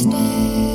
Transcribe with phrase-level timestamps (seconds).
[0.00, 0.69] stay.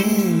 [0.00, 0.39] rain.